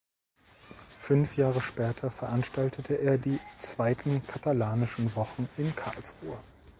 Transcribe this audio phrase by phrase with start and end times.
[0.97, 6.39] Fünf Jahre später veranstaltete er die zweiten „Katalanischen Wochen“ in Karlsruhe.